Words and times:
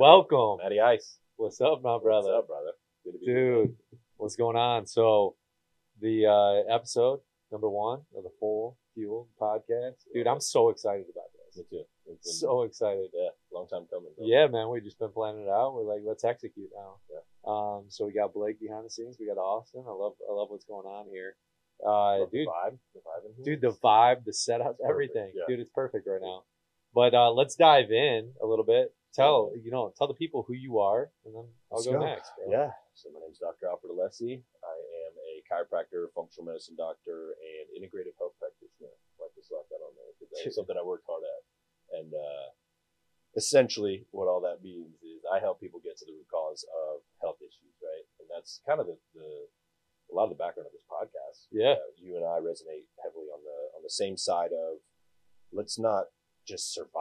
Welcome. 0.00 0.56
Matty 0.62 0.80
Ice. 0.80 1.18
What's 1.36 1.60
up, 1.60 1.82
my 1.82 1.98
brother? 1.98 2.32
What's 2.32 2.38
up, 2.38 2.48
brother? 2.48 2.70
Good 3.04 3.12
to 3.12 3.18
be 3.18 3.26
Dude, 3.26 3.76
what's 4.16 4.34
going 4.34 4.56
on? 4.56 4.86
So, 4.86 5.36
the 6.00 6.24
uh, 6.24 6.74
episode 6.74 7.20
number 7.52 7.68
one 7.68 8.00
of 8.16 8.22
the 8.22 8.30
Full 8.40 8.78
Fueled 8.94 9.28
podcast. 9.38 9.96
Dude, 10.14 10.26
I'm 10.26 10.40
so 10.40 10.70
excited 10.70 11.04
about 11.12 11.26
this. 11.36 11.58
Me 11.58 11.64
too. 11.68 11.84
It's 12.06 12.40
So 12.40 12.62
excited. 12.62 13.10
yeah, 13.12 13.28
long 13.52 13.68
time 13.68 13.84
coming. 13.90 14.08
Bro. 14.16 14.26
Yeah, 14.26 14.46
man, 14.46 14.70
we 14.70 14.80
just 14.80 14.98
been 14.98 15.12
planning 15.12 15.42
it 15.42 15.50
out. 15.50 15.74
We're 15.74 15.82
like, 15.82 16.00
let's 16.02 16.24
execute 16.24 16.70
now. 16.74 16.94
Yeah. 17.12 17.20
Um, 17.46 17.84
so 17.90 18.06
we 18.06 18.14
got 18.14 18.32
Blake 18.32 18.58
behind 18.58 18.86
the 18.86 18.90
scenes. 18.90 19.18
We 19.20 19.26
got 19.26 19.36
Austin. 19.36 19.84
I 19.86 19.92
love, 19.92 20.14
I 20.26 20.32
love 20.32 20.48
what's 20.48 20.64
going 20.64 20.86
on 20.86 21.08
here. 21.12 21.36
Uh, 21.86 22.20
Love 22.20 22.30
the 22.30 22.38
dude, 22.38 22.48
vibe. 22.48 22.78
The 22.94 23.00
vibe 23.00 23.44
dude, 23.44 23.60
the 23.60 23.76
vibe, 23.84 24.24
the 24.24 24.32
setup, 24.32 24.78
everything, 24.88 25.32
yeah. 25.34 25.42
dude, 25.46 25.60
it's 25.60 25.70
perfect 25.74 26.06
right 26.08 26.22
now. 26.22 26.44
But 26.94 27.12
uh, 27.12 27.32
let's 27.32 27.54
dive 27.54 27.90
in 27.90 28.32
a 28.42 28.46
little 28.46 28.64
bit. 28.64 28.94
Tell 29.10 29.50
you 29.58 29.70
know, 29.70 29.92
tell 29.98 30.06
the 30.06 30.14
people 30.14 30.44
who 30.46 30.54
you 30.54 30.78
are, 30.78 31.10
and 31.26 31.34
then 31.34 31.46
I'll 31.72 31.82
Let's 31.82 31.90
go, 31.90 31.98
go. 31.98 32.06
next. 32.06 32.30
Bro. 32.38 32.54
Yeah. 32.54 32.70
So 32.94 33.10
my 33.10 33.18
name 33.18 33.34
is 33.34 33.42
Dr. 33.42 33.66
Alfred 33.66 33.90
Alessi. 33.90 34.38
I 34.62 34.76
am 35.02 35.12
a 35.18 35.32
chiropractor, 35.50 36.06
functional 36.14 36.46
medicine 36.46 36.78
doctor, 36.78 37.34
and 37.34 37.66
integrative 37.74 38.14
health 38.22 38.38
practitioner. 38.38 38.94
Like 39.18 39.34
to 39.34 39.42
slap 39.42 39.66
that 39.66 39.82
on 39.82 39.92
there 39.98 40.14
because 40.14 40.30
that's 40.30 40.54
something 40.54 40.78
I 40.78 40.86
worked 40.86 41.10
hard 41.10 41.26
at. 41.26 41.42
And 41.90 42.14
uh, 42.14 42.54
essentially, 43.34 44.06
what 44.14 44.30
all 44.30 44.40
that 44.46 44.62
means 44.62 44.94
is 45.02 45.26
I 45.26 45.42
help 45.42 45.58
people 45.58 45.82
get 45.82 45.98
to 45.98 46.06
the 46.06 46.14
root 46.14 46.30
cause 46.30 46.62
of 46.70 47.02
health 47.18 47.42
issues, 47.42 47.74
right? 47.82 48.06
And 48.22 48.30
that's 48.30 48.62
kind 48.62 48.78
of 48.78 48.86
the, 48.86 48.94
the 49.14 49.50
a 50.10 50.14
lot 50.14 50.30
of 50.30 50.34
the 50.34 50.42
background 50.42 50.66
of 50.66 50.74
this 50.74 50.86
podcast. 50.86 51.50
Yeah. 51.50 51.78
Uh, 51.78 51.90
you 51.98 52.14
and 52.14 52.26
I 52.26 52.38
resonate 52.38 52.86
heavily 53.02 53.26
on 53.30 53.42
the 53.42 53.58
on 53.74 53.82
the 53.82 53.90
same 53.90 54.16
side 54.16 54.54
of 54.54 54.78
let's 55.50 55.78
not 55.78 56.14
just 56.46 56.72
survive, 56.72 56.99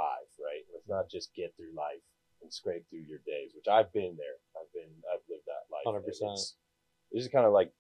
not 0.90 1.10
just 1.10 1.34
get 1.36 1.54
through 1.56 1.74
life 1.76 2.02
and 2.42 2.52
scrape 2.54 2.86
through 2.90 3.06
your 3.08 3.20
days, 3.26 3.52
which 3.56 3.68
I've 3.72 3.92
been 3.94 4.16
there. 4.18 4.38
I've 4.58 4.72
been 4.74 4.92
I've 5.12 5.24
lived 5.30 5.44
that 5.48 5.68
life. 5.72 6.04
100%. 6.04 6.34
It's, 6.34 6.56
it's 7.12 7.24
just 7.24 7.32
kind 7.32 7.46
of 7.46 7.54
like 7.54 7.72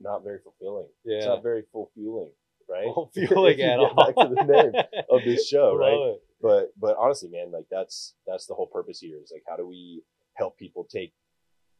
not 0.00 0.24
very 0.24 0.38
fulfilling. 0.42 0.88
Yeah. 1.04 1.16
It's 1.18 1.26
not 1.26 1.42
very 1.42 1.62
full-fueling, 1.72 2.30
right? 2.68 2.88
Fueling 3.14 3.60
at 3.60 3.78
all. 3.78 3.94
Back 3.94 4.16
to 4.16 4.34
the 4.34 4.44
name 4.44 4.72
of 5.10 5.20
this 5.24 5.46
show, 5.52 5.76
right? 5.76 5.92
It. 6.16 6.22
but 6.40 6.72
but 6.78 6.96
honestly 6.98 7.28
man 7.30 7.52
like 7.52 7.66
that's 7.70 8.14
that's 8.26 8.46
the 8.46 8.54
whole 8.54 8.66
purpose 8.66 8.98
here 8.98 9.18
is 9.22 9.30
like 9.32 9.44
how 9.48 9.56
do 9.56 9.66
we 9.66 10.02
help 10.34 10.58
people 10.58 10.82
take 10.90 11.12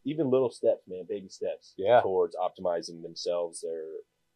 even 0.04 0.30
little 0.30 0.50
steps 0.50 0.82
man 0.86 1.04
baby 1.08 1.28
steps 1.28 1.74
Yeah. 1.76 2.00
towards 2.00 2.36
optimizing 2.36 3.02
themselves 3.02 3.60
their 3.62 3.86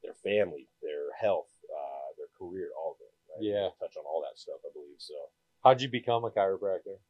their 0.03 0.15
family 0.25 0.67
their 0.83 1.13
health 1.21 1.51
uh 1.71 2.09
their 2.19 2.27
career 2.39 2.71
all 2.79 2.97
of 2.97 3.01
it 3.01 3.13
right? 3.31 3.45
Yeah. 3.55 3.69
Touch 3.79 3.95
on 3.97 4.05
all 4.09 4.23
that 4.27 4.39
stuff 4.39 4.59
i 4.67 4.71
believe 4.73 4.99
so 4.99 5.15
How'd 5.67 5.81
you 5.83 5.89
become 5.89 6.25
a 6.25 6.31
chiropractor? 6.31 7.03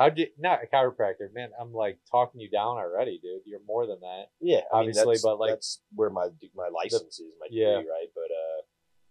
How'd 0.00 0.18
you 0.18 0.26
not 0.36 0.58
a 0.64 0.66
chiropractor? 0.66 1.32
Man, 1.32 1.50
I'm 1.60 1.72
like 1.72 2.00
talking 2.10 2.40
you 2.40 2.50
down 2.50 2.76
already, 2.76 3.20
dude. 3.22 3.42
You're 3.46 3.60
more 3.68 3.86
than 3.86 4.00
that. 4.00 4.34
yeah 4.40 4.62
I 4.74 4.80
mean, 4.80 4.90
Obviously, 4.98 5.18
but, 5.22 5.38
like- 5.38 5.50
that's 5.50 5.80
where 5.94 6.10
my 6.10 6.26
my 6.56 6.66
license 6.74 7.20
is 7.20 7.32
my 7.38 7.46
degree 7.46 7.62
Yeah. 7.62 7.76
right 7.86 8.10
but 8.12 8.30
uh 8.34 8.60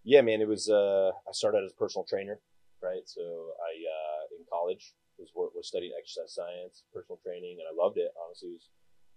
yeah 0.04 0.20
man 0.20 0.42
it 0.42 0.50
was 0.50 0.68
uh 0.70 1.12
i 1.30 1.32
started 1.32 1.64
as 1.64 1.72
a 1.72 1.80
personal 1.80 2.04
trainer 2.04 2.42
right 2.84 3.08
so 3.08 3.22
i 3.24 3.72
uh 3.96 4.22
in 4.36 4.44
college 4.52 4.92
was 5.18 5.30
was 5.56 5.66
studying 5.72 5.94
exercise 5.98 6.36
science 6.36 6.84
personal 6.94 7.20
training 7.24 7.56
and 7.64 7.68
i 7.72 7.74
loved 7.84 7.98
it 7.98 8.12
honestly 8.20 8.50
it 8.50 8.60
was 8.60 8.68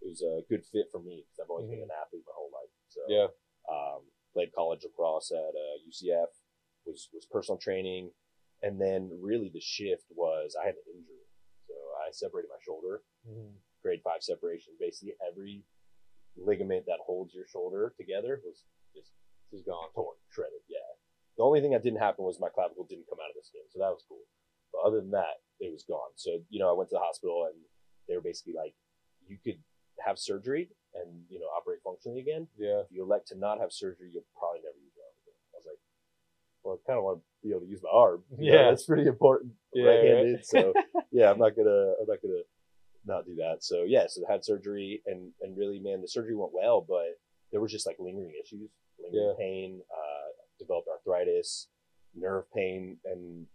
it 0.03 0.09
was 0.15 0.23
a 0.23 0.47
good 0.49 0.63
fit 0.73 0.87
for 0.93 1.01
me 1.03 1.25
because 1.27 1.39
i've 1.43 1.51
always 1.51 1.67
been 1.67 1.81
Mhm. 1.83 1.91
an 1.91 1.99
athlete 2.01 2.23
my 2.25 2.37
whole 2.39 2.53
life 2.55 2.71
so 2.95 3.01
Yeah. 3.11 3.29
um 3.67 4.07
played 4.33 4.53
college 4.55 4.85
lacrosse 4.87 5.33
at 5.33 5.53
uh, 5.65 5.75
ucf 5.91 6.31
was 6.87 7.09
was 7.13 7.27
personal 7.27 7.59
training 7.59 8.13
and 8.63 8.81
then 8.81 9.11
really 9.21 9.51
the 9.53 9.61
shift 9.61 10.07
was 10.15 10.57
i 10.61 10.65
had 10.67 10.75
an 10.75 10.89
injury 10.95 11.27
so 11.67 11.75
i 12.07 12.11
separated 12.11 12.49
my 12.49 12.61
shoulder 12.65 13.03
mm-hmm. 13.29 13.53
grade 13.83 14.01
five 14.03 14.23
separation. 14.23 14.73
Basically, 14.81 15.15
every 15.27 15.65
ligament 16.37 16.85
that 16.87 17.01
holds 17.05 17.35
your 17.35 17.47
shoulder 17.47 17.95
together 17.97 18.41
was 18.45 18.65
just 18.95 19.13
Just 19.51 19.67
gone. 19.67 19.89
torn, 19.95 20.17
shredded. 20.31 20.61
Yeah. 20.69 20.85
The 21.37 21.45
only 21.45 21.61
thing 21.61 21.73
that 21.73 21.83
didn't 21.83 22.01
happen 22.01 22.25
was 22.25 22.41
my 22.41 22.49
clavicle 22.49 22.87
didn't 22.89 23.09
come 23.09 23.19
out 23.21 23.31
of 23.31 23.37
the 23.37 23.45
skin, 23.45 23.65
so 23.69 23.79
that 23.79 23.93
was 23.93 24.05
cool. 24.09 24.25
But 24.73 24.87
other 24.89 25.01
than 25.01 25.13
that, 25.13 25.41
it 25.61 25.73
was 25.73 25.85
gone. 25.85 26.13
So 26.17 26.41
you 26.51 26.59
know, 26.61 26.71
I 26.71 26.77
went 26.77 26.91
to 26.91 26.97
the 26.97 27.05
hospital 27.05 27.49
and 27.51 27.59
they 28.09 28.15
were 28.17 28.25
basically 28.25 28.55
like, 28.55 28.75
you 29.27 29.39
could 29.43 29.61
have 30.05 30.19
surgery 30.19 30.69
and 30.95 31.25
you 31.29 31.41
know 31.41 31.49
operate 31.57 31.81
functionally 31.85 32.21
again. 32.21 32.49
Yeah. 32.57 32.85
If 32.85 32.91
you 32.91 33.03
elect 33.03 33.29
to 33.29 33.39
not 33.39 33.61
have 33.61 33.73
surgery, 33.73 34.11
you'll 34.13 34.29
probably 34.39 34.61
never 34.63 34.79
use 34.79 34.95
your 34.97 35.05
arm 35.05 35.17
again. 35.25 35.41
I 35.53 35.57
was 35.57 35.69
like, 35.69 35.83
kind 36.87 36.99
of 36.99 37.05
want 37.05 37.19
to 37.19 37.25
be 37.43 37.51
able 37.51 37.61
to 37.63 37.67
use 37.71 37.81
my 37.83 37.91
arm. 37.93 38.25
You 38.39 38.53
know, 38.53 38.59
Yeah. 38.59 38.71
that's 38.71 38.85
pretty 38.87 39.07
important. 39.07 39.53
Yeah, 39.73 39.85
right-handed. 39.87 40.45
So 40.47 40.73
yeah, 41.13 41.31
I'm 41.31 41.39
not 41.39 41.57
gonna 41.57 41.95
I'm 42.01 42.07
not 42.09 42.19
gonna 42.23 42.43
not 43.05 43.27
do 43.27 43.37
that. 43.37 43.63
So 43.63 43.85
yeah, 43.85 44.07
so 44.09 44.23
I 44.29 44.33
had 44.33 44.45
surgery 44.45 45.03
and 45.07 45.33
and 45.43 45.57
really, 45.57 45.79
man, 45.79 46.01
the 46.03 46.09
surgery 46.09 46.35
went 46.35 46.53
well, 46.53 46.81
but 46.87 47.19
there 47.53 47.61
was 47.61 47.71
just 47.73 47.87
like 47.87 47.97
lingering 47.99 48.33
issues, 48.43 48.71
lingering 48.99 49.29
Yeah. 49.29 49.35
pain, 49.39 49.81
uh, 49.91 50.29
developed 50.59 50.89
arthritis, 50.89 51.69
nerve 52.15 52.45
pain, 52.53 52.99
and 53.05 53.47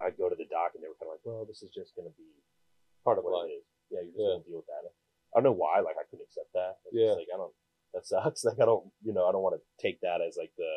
I'd 0.00 0.16
go 0.18 0.28
to 0.28 0.36
the 0.36 0.44
doc 0.50 0.72
and 0.74 0.82
they 0.84 0.88
were 0.88 0.98
kind 1.00 1.08
of 1.08 1.16
like, 1.16 1.24
well, 1.24 1.44
this 1.46 1.62
is 1.62 1.70
just 1.70 1.94
gonna 1.96 2.10
be 2.18 2.28
Part 3.04 3.18
of 3.18 3.24
what 3.24 3.32
life. 3.46 3.50
it 3.50 3.62
is. 3.62 3.64
Yeah, 3.90 4.00
you're 4.02 4.10
just 4.12 4.18
Yeah. 4.18 4.26
gonna 4.34 4.44
deal 4.44 4.56
with 4.58 4.66
that. 4.66 4.82
I 5.34 5.38
don't 5.38 5.44
know 5.44 5.52
why, 5.56 5.78
like 5.80 5.96
I 5.96 6.04
couldn't 6.10 6.24
accept 6.26 6.52
that. 6.54 6.78
It's 6.86 6.94
Yeah. 6.96 7.14
just 7.14 7.18
like 7.18 7.28
I 7.32 7.36
don't. 7.38 7.54
That 7.94 8.04
sucks. 8.06 8.44
Like 8.44 8.58
I 8.60 8.66
don't, 8.66 8.90
you 9.06 9.12
know, 9.14 9.26
I 9.26 9.32
don't 9.32 9.42
want 9.46 9.54
to 9.54 9.62
take 9.80 10.00
that 10.00 10.20
as 10.20 10.36
like 10.36 10.50
the 10.58 10.72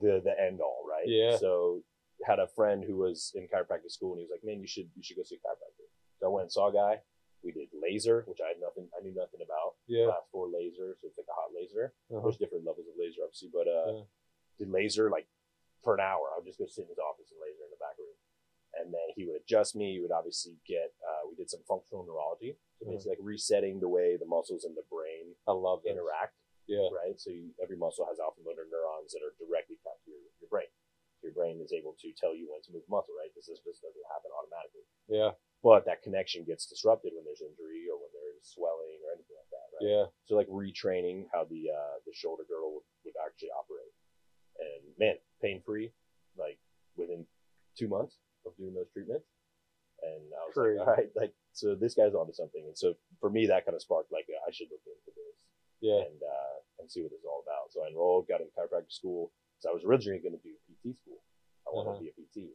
the 0.00 0.20
the 0.24 0.34
end 0.40 0.60
all, 0.60 0.84
right? 0.88 1.06
Yeah. 1.06 1.36
So 1.36 1.82
had 2.26 2.38
a 2.38 2.46
friend 2.48 2.84
who 2.84 2.96
was 2.98 3.32
in 3.34 3.48
chiropractic 3.48 3.90
school 3.90 4.12
and 4.12 4.20
he 4.20 4.24
was 4.28 4.32
like, 4.34 4.44
man, 4.44 4.60
you 4.60 4.66
should 4.68 4.88
you 4.96 5.02
should 5.02 5.16
go 5.16 5.22
see 5.24 5.36
a 5.36 5.44
chiropractor. 5.44 5.86
So 6.20 6.26
I 6.26 6.30
went 6.30 6.44
and 6.48 6.52
saw 6.52 6.68
a 6.68 6.72
guy. 6.72 7.00
We 7.42 7.52
did 7.52 7.72
laser, 7.72 8.24
which 8.28 8.44
I 8.44 8.48
had 8.52 8.60
nothing, 8.60 8.84
I 8.92 9.00
knew 9.00 9.16
nothing 9.16 9.40
about. 9.40 9.80
Yeah. 9.88 10.12
Class 10.12 10.28
four 10.28 10.52
laser, 10.52 10.92
so 11.00 11.08
it's 11.08 11.16
like 11.16 11.24
a 11.32 11.32
hot 11.32 11.56
laser. 11.56 11.96
Uh-huh. 12.12 12.20
There's 12.20 12.36
different 12.36 12.68
levels 12.68 12.84
of 12.84 13.00
laser, 13.00 13.24
obviously, 13.24 13.48
but 13.48 13.64
uh, 13.64 13.88
Yeah. 13.96 14.04
did 14.60 14.68
laser 14.68 15.08
like 15.08 15.24
for 15.80 15.96
an 15.96 16.04
hour. 16.04 16.28
I 16.28 16.36
would 16.36 16.44
just 16.44 16.60
go 16.60 16.68
sit 16.68 16.84
in 16.84 16.92
his 16.92 17.00
office 17.00 17.32
and 17.32 17.40
laser 17.40 17.64
in 17.64 17.72
the 17.72 17.80
back 17.80 17.96
room, 17.96 18.12
and 18.76 18.92
then 18.92 19.08
he 19.16 19.24
would 19.24 19.40
adjust 19.40 19.72
me. 19.72 19.96
He 19.96 20.00
would 20.04 20.12
obviously 20.12 20.60
get. 20.68 20.92
Uh, 21.00 21.32
we 21.32 21.40
did 21.40 21.48
some 21.48 21.64
functional 21.64 22.04
neurology, 22.04 22.60
so 22.76 22.84
Mhm. 22.84 22.92
basically 22.92 23.16
like 23.16 23.24
resetting 23.24 23.80
the 23.80 23.88
way 23.88 24.20
the 24.20 24.28
muscles 24.28 24.68
in 24.68 24.76
the 24.76 24.84
brain 24.92 25.32
I 25.48 25.56
love 25.56 25.80
this. 25.80 25.96
interact 25.96 26.36
Yeah. 26.68 26.92
right? 26.92 27.16
So 27.16 27.32
you, 27.32 27.56
every 27.56 27.80
muscle 27.80 28.04
has 28.04 28.20
alpha 28.20 28.44
motor 28.44 28.68
neurons 28.68 29.16
that 29.16 29.24
are 29.24 29.32
directly 29.40 29.80
tied 29.80 29.96
to 30.04 30.10
your, 30.12 30.20
your 30.44 30.50
brain. 30.52 30.68
Is 31.60 31.72
able 31.76 31.94
to 32.00 32.08
tell 32.16 32.32
you 32.34 32.48
when 32.50 32.64
to 32.66 32.72
move 32.72 32.84
muscle, 32.88 33.14
right? 33.14 33.28
Because 33.30 33.46
this 33.46 33.60
just 33.62 33.84
doesn't 33.84 34.08
happen 34.12 34.32
automatically. 34.32 34.84
Yeah. 35.08 35.32
But 35.60 35.84
that 35.84 36.00
connection 36.00 36.48
gets 36.48 36.64
disrupted 36.64 37.12
when 37.12 37.24
there's 37.28 37.44
injury 37.44 37.84
or 37.92 38.00
when 38.00 38.08
there's 38.16 38.40
swelling 38.48 38.96
or 39.04 39.12
anything 39.12 39.36
like 39.36 39.52
that, 39.52 39.66
right? 39.76 39.84
Yeah. 39.84 40.04
So 40.24 40.34
like 40.40 40.48
retraining 40.48 41.28
how 41.32 41.44
the 41.44 41.68
uh, 41.68 41.96
the 42.08 42.16
shoulder 42.16 42.48
girdle 42.48 42.80
would, 42.80 42.86
would 43.04 43.18
actually 43.20 43.52
operate, 43.52 43.92
and 44.56 44.82
man, 44.96 45.16
pain 45.44 45.60
free, 45.60 45.92
like 46.40 46.56
within 46.96 47.28
two 47.76 47.88
months 47.88 48.16
of 48.48 48.56
doing 48.56 48.72
those 48.72 48.88
treatments. 48.92 49.28
And 50.00 50.32
I 50.32 50.40
was 50.48 50.56
like, 50.56 50.80
all 50.80 50.88
right, 50.96 51.12
like 51.12 51.36
so 51.52 51.76
this 51.76 51.92
guy's 51.92 52.16
onto 52.16 52.32
something. 52.32 52.64
And 52.64 52.72
so 52.76 52.96
for 53.20 53.28
me, 53.28 53.44
that 53.52 53.68
kind 53.68 53.76
of 53.76 53.84
sparked 53.84 54.08
like 54.10 54.24
I 54.32 54.48
should 54.50 54.72
look 54.72 54.80
into 54.88 55.12
this 55.12 55.36
Yeah. 55.84 56.08
and 56.08 56.20
uh, 56.24 56.56
and 56.80 56.88
see 56.88 57.04
what 57.04 57.12
it's 57.12 57.28
all 57.28 57.44
about. 57.44 57.68
So 57.68 57.84
I 57.84 57.92
enrolled, 57.92 58.28
got 58.32 58.40
into 58.40 58.52
chiropractic 58.56 58.88
school. 58.88 59.28
So 59.60 59.68
I 59.68 59.76
was 59.76 59.84
originally 59.84 60.24
going 60.24 60.32
to 60.32 60.40
do 60.40 60.56
PT 60.72 60.96
school. 60.96 61.20
I 61.66 61.70
Uh-huh. 61.70 61.94
to 61.94 62.00
be 62.00 62.08
a 62.10 62.12
PT. 62.14 62.50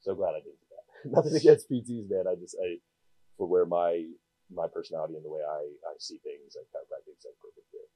So 0.00 0.14
glad 0.14 0.34
I 0.34 0.40
didn't 0.40 0.60
do 0.60 0.66
that. 0.70 1.10
Nothing 1.16 1.36
against 1.36 1.70
PTs, 1.70 2.08
man. 2.10 2.26
I 2.26 2.34
just 2.36 2.56
I 2.62 2.78
for 3.36 3.46
where 3.46 3.66
my 3.66 4.04
my 4.50 4.66
personality 4.66 5.14
and 5.16 5.24
the 5.24 5.28
way 5.30 5.42
I, 5.42 5.60
I 5.86 5.94
see 5.98 6.18
things, 6.18 6.56
like 6.56 6.66
chiropractic's 6.72 7.24
like 7.24 7.36
perfect 7.42 7.66
fit. 7.70 7.88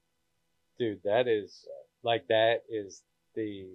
Dude, 0.77 1.01
that 1.03 1.27
is 1.27 1.67
like 2.03 2.27
that 2.27 2.63
is 2.69 3.03
the 3.35 3.67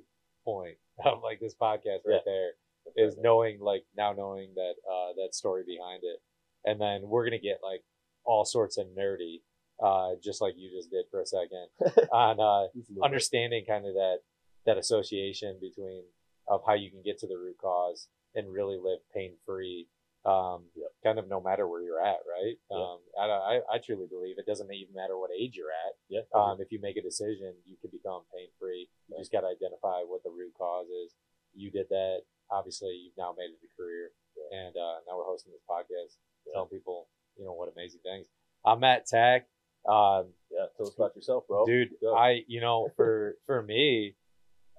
point 0.44 0.76
of 1.04 1.22
like 1.22 1.40
this 1.40 1.54
podcast 1.54 2.00
right 2.06 2.22
there. 2.24 2.50
is 2.96 3.16
knowing 3.18 3.60
like 3.60 3.84
now 3.96 4.12
knowing 4.12 4.50
that 4.54 4.74
uh 4.90 5.12
that 5.16 5.34
story 5.34 5.62
behind 5.66 6.02
it 6.04 6.20
and 6.64 6.80
then 6.80 7.02
we're 7.08 7.24
gonna 7.24 7.38
get 7.38 7.58
like 7.62 7.82
all 8.24 8.44
sorts 8.44 8.78
of 8.78 8.86
nerdy 8.98 9.42
uh 9.82 10.10
just 10.22 10.40
like 10.40 10.54
you 10.56 10.70
just 10.74 10.90
did 10.90 11.04
for 11.10 11.20
a 11.20 11.26
second 11.26 11.66
on 12.12 12.40
uh 12.40 12.66
Just 12.74 12.88
a 12.90 12.92
little 12.92 12.94
bit. 12.94 13.04
understanding 13.04 13.64
kind 13.66 13.86
of 13.86 13.94
that 13.94 14.18
that 14.66 14.78
association 14.78 15.58
between 15.60 16.02
of 16.50 16.62
how 16.66 16.74
you 16.74 16.90
can 16.90 17.02
get 17.02 17.18
to 17.20 17.26
the 17.26 17.36
root 17.36 17.56
cause 17.60 18.08
and 18.34 18.52
really 18.52 18.76
live 18.76 19.00
pain 19.14 19.32
free 19.46 19.86
um 20.24 20.64
Yep. 20.74 20.90
kind 21.04 21.18
of 21.18 21.28
no 21.28 21.40
matter 21.40 21.68
where 21.68 21.80
you're 21.82 22.02
at 22.04 22.18
right 22.26 22.56
Yeah. 22.70 22.76
um 22.76 22.98
I, 23.18 23.24
I 23.26 23.60
i 23.74 23.78
truly 23.78 24.06
believe 24.10 24.36
it 24.38 24.46
doesn't 24.46 24.72
even 24.72 24.94
matter 24.94 25.16
what 25.16 25.30
age 25.30 25.54
you're 25.56 25.70
at 25.86 25.94
yeah. 26.08 26.22
um, 26.34 26.58
if 26.60 26.72
you 26.72 26.80
make 26.80 26.96
a 26.96 27.02
decision, 27.02 27.54
you 27.64 27.76
can 27.80 27.90
become 27.90 28.22
pain 28.34 28.48
free. 28.58 28.88
You 29.08 29.14
Right. 29.14 29.20
just 29.20 29.30
got 29.32 29.42
to 29.42 29.46
identify 29.48 30.00
what 30.02 30.22
the 30.24 30.30
root 30.30 30.54
cause 30.58 30.88
is. 30.88 31.14
You 31.54 31.70
did 31.70 31.88
that. 31.90 32.22
Obviously, 32.50 32.94
you've 32.96 33.16
now 33.18 33.34
made 33.36 33.50
it 33.52 33.60
a 33.62 33.70
career, 33.76 34.10
and 34.52 34.74
uh, 34.76 35.00
now 35.06 35.16
we're 35.18 35.24
hosting 35.24 35.52
this 35.52 35.60
podcast, 35.68 36.16
Yeah. 36.46 36.54
telling 36.54 36.70
people, 36.70 37.08
you 37.36 37.44
know, 37.44 37.52
what 37.52 37.70
amazing 37.72 38.00
things. 38.02 38.26
I'm 38.64 38.80
Matt 38.80 39.06
Tack. 39.06 39.46
Um, 39.86 40.32
yeah. 40.50 40.66
Tell 40.76 40.86
us 40.88 40.94
about 40.96 41.14
yourself, 41.14 41.46
bro. 41.46 41.64
dude, 41.66 41.90
I, 42.16 42.44
you 42.48 42.60
know, 42.60 42.88
for 42.96 43.36
for 43.46 43.62
me, 43.62 44.16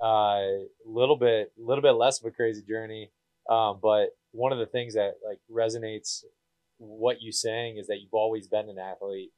a 0.01 0.05
uh, 0.05 0.41
little 0.85 1.17
bit, 1.17 1.51
little 1.57 1.81
bit 1.81 1.91
less 1.91 2.19
of 2.19 2.25
a 2.25 2.31
crazy 2.31 2.61
journey, 2.61 3.11
um, 3.49 3.79
but 3.81 4.09
one 4.31 4.51
of 4.51 4.59
the 4.59 4.65
things 4.65 4.93
that 4.93 5.15
like 5.25 5.39
resonates 5.51 6.23
what 6.77 7.21
you 7.21 7.31
saying 7.31 7.77
is 7.77 7.87
that 7.87 7.99
you've 7.99 8.13
always 8.13 8.47
been 8.47 8.69
an 8.69 8.77
athlete. 8.79 9.31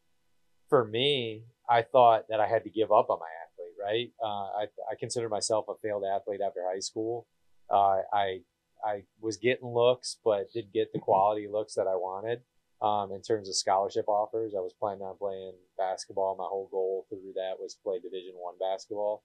For 0.70 0.86
me, 0.86 1.44
I 1.70 1.82
thought 1.82 2.26
that 2.30 2.40
I 2.40 2.48
had 2.48 2.64
to 2.64 2.70
give 2.70 2.92
up 2.92 3.10
on 3.10 3.20
my 3.20 3.26
athlete, 3.46 3.76
right? 3.82 4.12
Uh, 4.24 4.62
I, 4.62 4.68
I 4.92 4.96
consider 5.00 5.28
myself 5.28 5.66
a 5.68 5.74
failed 5.82 6.04
athlete 6.04 6.42
after 6.46 6.62
high 6.72 6.80
school. 6.80 7.28
Uh, 7.70 8.02
I 8.14 8.42
I 8.84 9.04
was 9.20 9.38
getting 9.38 9.68
looks, 9.68 10.18
but 10.24 10.52
didn't 10.54 10.74
get 10.74 10.92
the 10.92 11.00
quality 11.00 11.48
looks 11.48 11.76
that 11.76 11.88
I 11.88 11.96
wanted. 11.96 12.42
Um, 12.82 13.12
in 13.12 13.22
terms 13.22 13.48
of 13.48 13.56
scholarship 13.56 14.06
offers, 14.08 14.54
I 14.58 14.60
was 14.60 14.74
planning 14.74 15.04
on 15.04 15.16
playing 15.18 15.54
basketball. 15.78 16.36
My 16.36 16.50
whole 16.50 16.68
goal 16.72 17.06
through 17.10 17.34
that 17.36 17.60
was 17.60 17.78
play 17.84 18.00
Division 18.00 18.34
One 18.36 18.56
basketball, 18.60 19.24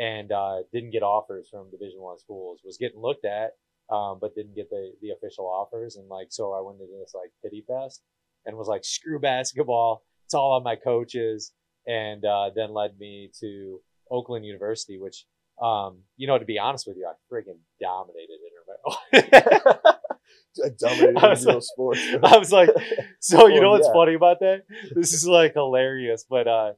and 0.00 0.32
uh, 0.32 0.62
didn't 0.72 0.90
get 0.90 1.02
offers 1.02 1.48
from 1.50 1.70
Division 1.70 2.00
One 2.00 2.18
schools. 2.18 2.62
Was 2.64 2.78
getting 2.78 3.00
looked 3.00 3.26
at, 3.26 3.52
um, 3.94 4.18
but 4.20 4.34
didn't 4.34 4.56
get 4.56 4.70
the 4.70 4.92
the 5.02 5.10
official 5.10 5.46
offers. 5.46 5.96
And 5.96 6.08
like, 6.08 6.28
so 6.30 6.52
I 6.52 6.60
went 6.62 6.80
into 6.80 6.98
this 6.98 7.12
like 7.14 7.30
pity 7.44 7.62
fest 7.68 8.02
and 8.46 8.56
was 8.56 8.66
like, 8.66 8.84
screw 8.84 9.20
basketball. 9.20 10.02
It's 10.24 10.34
all 10.34 10.52
on 10.52 10.62
my 10.62 10.76
coaches. 10.76 11.52
And 11.86 12.24
uh, 12.24 12.50
then 12.54 12.72
led 12.72 12.98
me 12.98 13.30
to 13.40 13.80
Oakland 14.10 14.44
University, 14.44 14.98
which, 14.98 15.24
um, 15.62 15.98
you 16.16 16.26
know, 16.26 16.38
to 16.38 16.44
be 16.44 16.58
honest 16.58 16.86
with 16.86 16.96
you, 16.96 17.06
I 17.06 17.12
freaking 17.32 17.58
dominated 17.80 18.38
intramural. 19.12 19.84
I 20.64 20.68
dominated 20.78 21.16
I 21.18 21.28
was 21.28 21.44
like- 21.44 21.62
sports. 21.62 22.00
I 22.22 22.38
was 22.38 22.52
like, 22.52 22.70
so 23.20 23.48
you 23.48 23.60
know 23.60 23.70
what's 23.70 23.86
yeah. 23.86 23.92
funny 23.92 24.14
about 24.14 24.40
that? 24.40 24.62
This 24.94 25.12
is 25.12 25.26
like 25.26 25.54
hilarious, 25.54 26.24
but 26.28 26.46
uh, 26.46 26.72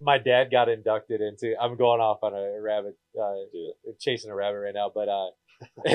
my 0.00 0.18
dad 0.18 0.50
got 0.50 0.68
inducted 0.68 1.20
into. 1.20 1.54
I'm 1.60 1.76
going 1.76 2.00
off 2.00 2.18
on 2.22 2.32
a 2.34 2.60
rabbit, 2.60 2.96
uh, 3.20 3.34
chasing 3.98 4.30
a 4.30 4.34
rabbit 4.34 4.58
right 4.58 4.74
now, 4.74 4.90
but 4.94 5.08
uh, 5.08 5.30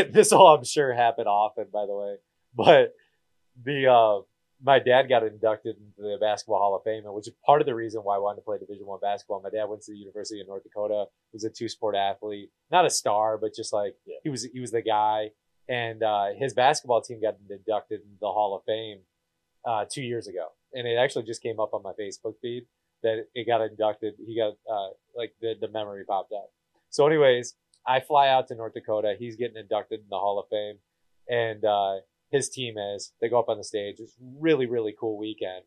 this 0.12 0.32
all 0.32 0.56
I'm 0.56 0.64
sure 0.66 0.94
happened 0.94 1.28
often, 1.28 1.68
by 1.72 1.86
the 1.86 1.96
way. 1.96 2.16
But 2.56 2.94
the 3.64 3.88
uh, 3.88 4.22
my 4.62 4.80
dad 4.80 5.10
got 5.10 5.24
inducted 5.24 5.76
into 5.78 6.02
the 6.10 6.18
Basketball 6.20 6.60
Hall 6.60 6.76
of 6.76 6.84
Fame, 6.84 7.04
which 7.06 7.28
is 7.28 7.34
part 7.46 7.62
of 7.62 7.66
the 7.66 7.76
reason 7.76 8.02
why 8.02 8.16
I 8.16 8.20
wanted 8.20 8.38
to 8.38 8.42
play 8.44 8.58
Division 8.58 8.86
One 8.86 9.00
basketball. 9.02 9.42
My 9.42 9.50
dad 9.50 9.66
went 9.66 9.82
to 9.84 9.92
the 9.92 9.98
University 9.98 10.42
of 10.42 10.48
North 10.48 10.64
Dakota, 10.64 11.06
was 11.32 11.44
a 11.44 11.50
two 11.50 11.70
sport 11.70 11.96
athlete, 11.96 12.50
not 12.72 12.86
a 12.86 12.90
star, 12.90 13.38
but 13.38 13.54
just 13.56 13.74
like 13.74 13.96
Yeah. 14.06 14.16
he 14.24 14.30
was 14.30 14.44
he 14.44 14.60
was 14.60 14.72
the 14.72 14.82
guy. 14.82 15.32
And 15.70 16.04
uh, 16.04 16.28
his 16.38 16.54
basketball 16.54 17.02
team 17.02 17.22
got 17.22 17.36
inducted 17.50 18.02
into 18.02 18.18
the 18.20 18.28
Hall 18.28 18.54
of 18.54 18.64
Fame 18.66 19.00
uh, 19.66 19.86
two 19.90 20.02
years 20.02 20.28
ago, 20.28 20.48
and 20.74 20.86
it 20.86 20.96
actually 20.98 21.24
just 21.24 21.42
came 21.42 21.58
up 21.60 21.74
on 21.74 21.82
my 21.84 21.94
Facebook 21.94 22.34
feed 22.42 22.66
that 23.04 23.28
it 23.36 23.46
got 23.48 23.62
inducted. 23.62 24.16
He 24.26 24.38
got 24.38 24.54
uh, 24.72 24.90
like 25.16 25.34
the 25.42 25.54
the 25.60 25.68
memory 25.68 26.04
popped 26.06 26.32
up. 26.34 26.50
So, 26.90 27.06
anyways, 27.08 27.56
I 27.88 28.00
fly 28.00 28.28
out 28.30 28.48
to 28.48 28.56
North 28.56 28.74
Dakota. 28.74 29.16
He's 29.18 29.36
getting 29.36 29.58
inducted 29.58 30.00
in 30.00 30.06
the 30.10 30.18
Hall 30.20 30.40
of 30.40 30.46
Fame, 30.50 30.78
and 31.30 31.64
uh, 31.66 31.98
his 32.32 32.50
team 32.50 32.76
is. 32.78 33.14
They 33.22 33.30
go 33.30 33.40
up 33.40 33.50
on 33.50 33.58
the 33.58 33.64
stage. 33.64 33.98
It's 34.00 34.16
really 34.40 34.66
really 34.66 34.96
cool 35.00 35.18
weekend, 35.18 35.64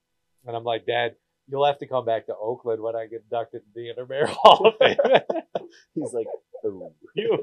and 0.46 0.56
I'm 0.56 0.64
like, 0.64 0.86
Dad, 0.86 1.16
you'll 1.48 1.66
have 1.66 1.78
to 1.78 1.86
come 1.86 2.04
back 2.04 2.26
to 2.26 2.34
Oakland 2.36 2.82
when 2.82 2.96
I 2.96 3.06
get 3.06 3.22
inducted 3.30 3.62
in 3.74 3.82
the 3.82 3.90
Inter 3.90 4.26
Hall 4.28 4.66
of 4.66 4.74
Fame. 4.78 4.96
He's 5.94 6.12
like, 6.12 6.26
oh. 6.64 6.92
you. 7.14 7.38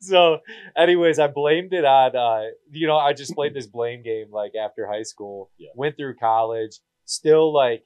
so, 0.00 0.38
anyways, 0.76 1.18
I 1.18 1.28
blamed 1.28 1.72
it 1.72 1.84
on, 1.84 2.14
uh, 2.16 2.50
you 2.70 2.86
know, 2.86 2.96
I 2.96 3.12
just 3.12 3.34
played 3.34 3.54
this 3.54 3.66
blame 3.66 4.02
game 4.02 4.26
like 4.30 4.52
after 4.54 4.86
high 4.86 5.02
school, 5.02 5.50
Yeah. 5.58 5.70
went 5.74 5.96
through 5.96 6.16
college, 6.16 6.78
still 7.04 7.52
like 7.52 7.84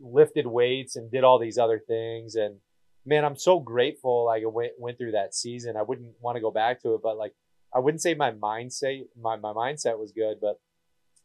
lifted 0.00 0.46
weights 0.46 0.96
and 0.96 1.10
did 1.10 1.24
all 1.24 1.38
these 1.38 1.58
other 1.58 1.78
things. 1.78 2.34
And 2.34 2.56
man, 3.04 3.24
I'm 3.24 3.36
so 3.36 3.60
grateful. 3.60 4.26
Like 4.26 4.42
I 4.42 4.46
went, 4.46 4.72
went 4.78 4.98
through 4.98 5.12
that 5.12 5.34
season. 5.34 5.76
I 5.76 5.82
wouldn't 5.82 6.12
want 6.20 6.36
to 6.36 6.40
go 6.40 6.50
back 6.50 6.82
to 6.82 6.94
it, 6.94 7.00
but 7.02 7.16
like, 7.16 7.34
I 7.74 7.78
wouldn't 7.78 8.00
say 8.02 8.14
my 8.14 8.30
mindset, 8.30 9.02
my, 9.20 9.36
my 9.36 9.52
mindset 9.52 9.98
was 9.98 10.12
good, 10.12 10.38
but 10.40 10.58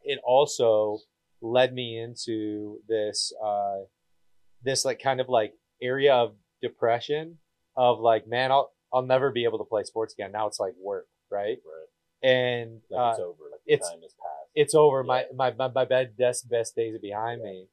it 0.03 0.19
also 0.25 1.00
led 1.41 1.73
me 1.73 2.00
into 2.00 2.79
this, 2.88 3.31
uh, 3.44 3.79
this 4.63 4.83
like 4.85 5.01
kind 5.01 5.21
of 5.21 5.29
like 5.29 5.53
area 5.81 6.13
of 6.13 6.35
depression 6.62 7.38
of 7.75 8.00
like, 8.00 8.27
man, 8.27 8.51
I'll, 8.51 8.71
I'll 8.94 9.01
never 9.06 9.31
be 9.31 9.44
able 9.45 9.59
to 9.59 9.63
play 9.63 9.83
sports 9.83 10.13
again. 10.13 10.31
Now 10.31 10.47
it's 10.47 10.59
like 10.59 10.74
work, 10.79 11.07
right? 11.31 11.57
Right. 11.65 12.29
And 12.29 12.81
Like 12.89 13.00
uh, 13.00 13.09
it's 13.12 13.19
over. 13.19 13.44
Like 13.51 13.62
it's- 13.65 13.89
time 13.89 14.01
has 14.01 14.13
passed. 14.13 14.50
it's 14.53 14.75
over. 14.75 15.01
Yeah. 15.03 15.07
My, 15.07 15.25
my, 15.35 15.53
my, 15.57 15.67
my 15.74 15.85
bed, 15.85 16.17
best, 16.17 16.50
best 16.50 16.75
days 16.75 16.94
are 16.95 17.00
behind 17.00 17.41
me. 17.41 17.65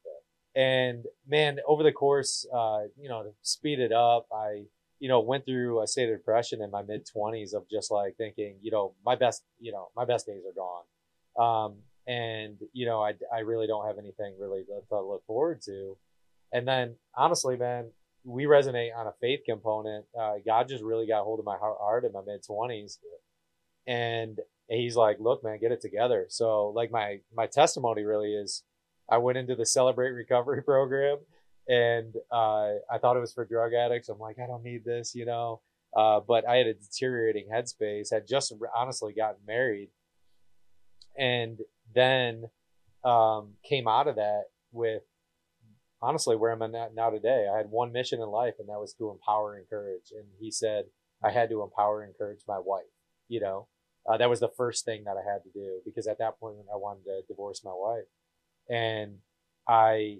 And 0.59 1.05
man, 1.25 1.59
over 1.65 1.83
the 1.83 1.93
course, 1.93 2.45
uh, 2.53 2.81
you 2.99 3.07
know, 3.07 3.23
to 3.23 3.29
speed 3.43 3.79
it 3.79 3.93
up, 3.93 4.27
I, 4.29 4.65
you 4.99 5.07
know, 5.07 5.21
went 5.21 5.45
through 5.45 5.81
a 5.81 5.87
state 5.87 6.09
of 6.09 6.17
depression 6.17 6.61
in 6.61 6.69
my 6.69 6.81
mid 6.81 7.05
twenties 7.05 7.53
of 7.53 7.63
just 7.69 7.91
like 7.91 8.17
thinking, 8.17 8.57
you 8.61 8.69
know, 8.69 8.93
my 9.05 9.15
best, 9.15 9.43
you 9.61 9.71
know, 9.71 9.87
my 9.95 10.03
best 10.03 10.25
days 10.25 10.43
are 10.45 10.59
gone. 10.65 10.85
Um, 11.39 11.77
and 12.07 12.57
you 12.73 12.85
know, 12.85 13.01
I, 13.01 13.13
I 13.33 13.39
really 13.39 13.67
don't 13.67 13.87
have 13.87 13.99
anything 13.99 14.35
really 14.37 14.65
to, 14.65 14.81
to 14.89 15.01
look 15.01 15.25
forward 15.25 15.61
to. 15.61 15.95
And 16.51 16.67
then 16.67 16.95
honestly, 17.15 17.55
man, 17.55 17.91
we 18.25 18.43
resonate 18.43 18.93
on 18.93 19.07
a 19.07 19.13
faith 19.21 19.41
component. 19.45 20.07
Uh, 20.19 20.39
God 20.45 20.67
just 20.67 20.83
really 20.83 21.07
got 21.07 21.23
hold 21.23 21.39
of 21.39 21.45
my 21.45 21.55
heart, 21.55 22.03
in 22.03 22.11
my 22.11 22.21
mid 22.27 22.43
twenties. 22.45 22.99
And 23.87 24.37
he's 24.67 24.97
like, 24.97 25.21
look, 25.21 25.41
man, 25.41 25.59
get 25.61 25.71
it 25.71 25.79
together. 25.79 26.25
So 26.27 26.67
like 26.75 26.91
my, 26.91 27.21
my 27.33 27.47
testimony 27.47 28.03
really 28.03 28.33
is 28.33 28.63
I 29.11 29.17
went 29.17 29.37
into 29.37 29.55
the 29.55 29.65
celebrate 29.65 30.11
recovery 30.11 30.63
program 30.65 31.17
and, 31.67 32.15
uh, 32.31 32.75
I 32.91 32.97
thought 32.99 33.17
it 33.17 33.21
was 33.21 33.33
for 33.33 33.45
drug 33.45 33.73
addicts. 33.73 34.09
I'm 34.09 34.19
like, 34.19 34.39
I 34.39 34.47
don't 34.47 34.63
need 34.63 34.83
this, 34.83 35.13
you 35.13 35.25
know? 35.25 35.61
Uh, 35.95 36.19
but 36.19 36.47
I 36.47 36.57
had 36.57 36.67
a 36.67 36.73
deteriorating 36.73 37.47
headspace, 37.51 38.11
had 38.11 38.27
just 38.27 38.53
honestly 38.75 39.13
gotten 39.13 39.41
married 39.47 39.89
and 41.17 41.59
then, 41.93 42.45
um, 43.03 43.53
came 43.67 43.87
out 43.87 44.07
of 44.07 44.15
that 44.15 44.43
with 44.71 45.03
honestly 46.01 46.35
where 46.35 46.51
I'm 46.51 46.61
at 46.75 46.95
now 46.95 47.09
today. 47.09 47.47
I 47.51 47.57
had 47.57 47.69
one 47.69 47.91
mission 47.91 48.21
in 48.21 48.29
life 48.29 48.55
and 48.59 48.69
that 48.69 48.79
was 48.79 48.93
to 48.93 49.09
empower 49.09 49.55
and 49.55 49.63
encourage. 49.63 50.11
And 50.11 50.25
he 50.39 50.51
said 50.51 50.85
I 51.23 51.31
had 51.31 51.49
to 51.49 51.61
empower 51.61 52.01
and 52.01 52.09
encourage 52.11 52.41
my 52.47 52.59
wife, 52.59 52.83
you 53.27 53.39
know? 53.39 53.67
Uh, 54.09 54.17
that 54.17 54.29
was 54.29 54.39
the 54.39 54.49
first 54.49 54.85
thing 54.85 55.03
that 55.03 55.17
I 55.17 55.31
had 55.31 55.43
to 55.43 55.49
do 55.53 55.81
because 55.85 56.07
at 56.07 56.19
that 56.19 56.39
point 56.39 56.55
I 56.73 56.77
wanted 56.77 57.03
to 57.03 57.21
divorce 57.27 57.61
my 57.63 57.73
wife. 57.73 58.05
And 58.69 59.17
I 59.67 60.19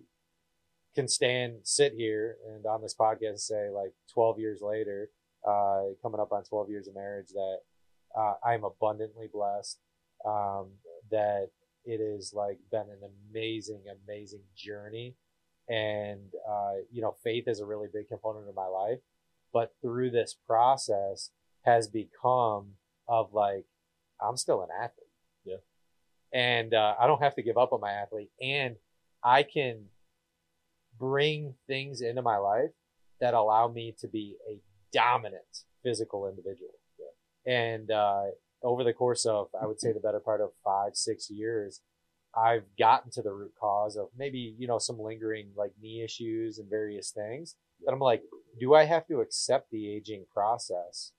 can 0.95 1.07
stand, 1.07 1.59
sit 1.63 1.93
here 1.93 2.37
and 2.47 2.65
on 2.65 2.81
this 2.81 2.95
podcast 2.99 3.39
say 3.39 3.69
like 3.69 3.93
12 4.13 4.39
years 4.39 4.61
later, 4.61 5.09
uh, 5.47 5.83
coming 6.01 6.19
up 6.19 6.31
on 6.31 6.43
12 6.43 6.69
years 6.69 6.87
of 6.87 6.95
marriage 6.95 7.29
that, 7.29 7.59
uh, 8.17 8.33
I'm 8.43 8.63
abundantly 8.63 9.27
blessed, 9.31 9.79
um, 10.25 10.71
that 11.11 11.49
it 11.85 12.01
is 12.01 12.33
like 12.33 12.57
been 12.71 12.89
an 12.89 13.09
amazing, 13.31 13.83
amazing 14.05 14.43
journey. 14.55 15.15
And, 15.69 16.33
uh, 16.49 16.73
you 16.91 17.01
know, 17.01 17.15
faith 17.23 17.47
is 17.47 17.59
a 17.59 17.65
really 17.65 17.87
big 17.91 18.07
component 18.07 18.49
of 18.49 18.55
my 18.55 18.65
life, 18.65 18.99
but 19.53 19.73
through 19.81 20.09
this 20.11 20.35
process 20.47 21.29
has 21.63 21.87
become 21.87 22.73
of 23.07 23.33
like, 23.33 23.65
I'm 24.21 24.37
still 24.37 24.61
an 24.61 24.69
athlete. 24.75 25.08
Yeah. 26.33 26.39
And, 26.39 26.73
uh, 26.73 26.95
I 26.99 27.07
don't 27.07 27.21
have 27.21 27.35
to 27.35 27.43
give 27.43 27.57
up 27.57 27.73
on 27.73 27.81
my 27.81 27.91
athlete 27.91 28.31
and 28.41 28.75
I 29.23 29.43
can 29.43 29.85
bring 30.97 31.55
things 31.67 32.01
into 32.01 32.21
my 32.21 32.37
life 32.37 32.71
that 33.19 33.33
allow 33.33 33.67
me 33.67 33.95
to 33.99 34.07
be 34.07 34.35
a 34.49 34.59
dominant 34.93 35.63
physical 35.83 36.27
individual. 36.27 36.73
And, 37.45 37.89
uh, 37.91 38.23
over 38.61 38.83
the 38.83 38.93
course 38.93 39.25
of, 39.25 39.47
I 39.59 39.65
would 39.65 39.79
say 39.79 39.93
the 39.93 39.99
better 39.99 40.19
part 40.19 40.41
of 40.41 40.51
five, 40.63 40.95
six 40.95 41.29
years, 41.29 41.81
I've 42.35 42.65
gotten 42.77 43.09
to 43.11 43.21
the 43.21 43.31
root 43.31 43.53
cause 43.59 43.95
of 43.95 44.09
maybe, 44.17 44.55
you 44.57 44.67
know, 44.67 44.77
some 44.77 44.99
lingering 44.99 45.51
like 45.55 45.71
knee 45.81 46.03
issues 46.03 46.59
and 46.59 46.69
various 46.69 47.11
things 47.11 47.55
that 47.85 47.91
I'm 47.91 47.99
like, 47.99 48.21
do 48.59 48.73
I 48.75 48.83
have 48.83 49.07
to 49.07 49.21
accept 49.21 49.71
the 49.71 49.89
aging 49.89 50.25
process 50.31 51.11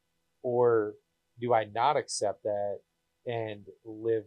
or 0.42 0.94
do 1.40 1.54
I 1.54 1.64
not 1.64 1.96
accept 1.96 2.42
that 2.44 2.80
and 3.26 3.64
live 3.84 4.24